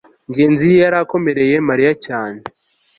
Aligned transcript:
ngenzi 0.29 0.67
yari 0.81 0.97
akomereye 1.03 1.55
mariya 1.67 1.91
cyane 2.05 2.39